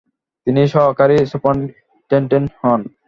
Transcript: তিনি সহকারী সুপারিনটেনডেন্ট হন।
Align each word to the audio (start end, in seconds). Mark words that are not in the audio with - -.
তিনি 0.47 0.61
সহকারী 0.73 1.17
সুপারিনটেনডেন্ট 1.31 2.49
হন। 2.61 2.81